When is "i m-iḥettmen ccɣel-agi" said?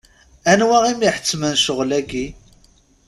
0.89-2.25